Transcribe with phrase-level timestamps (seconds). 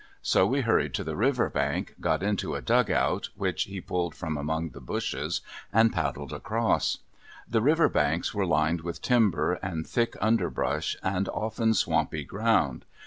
[0.23, 4.15] So we hurried to the river bank, got into a "dug out" which he pulled
[4.15, 6.97] from among the bushes, and paddled across.
[7.47, 12.83] The river banks were lined with timber and thick underbrush, and often swampy ground.